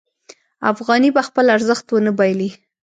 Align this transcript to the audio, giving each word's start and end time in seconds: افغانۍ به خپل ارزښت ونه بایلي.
افغانۍ 0.71 1.09
به 1.15 1.21
خپل 1.27 1.45
ارزښت 1.55 1.85
ونه 1.89 2.11
بایلي. 2.17 2.49